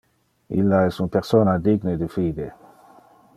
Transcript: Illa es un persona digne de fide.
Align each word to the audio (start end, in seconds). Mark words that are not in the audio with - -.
Illa 0.61 0.79
es 0.91 0.97
un 1.05 1.11
persona 1.17 1.53
digne 1.67 1.93
de 2.01 2.09
fide. 2.17 2.49